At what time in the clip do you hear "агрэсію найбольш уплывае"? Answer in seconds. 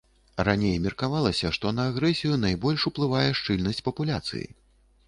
1.91-3.27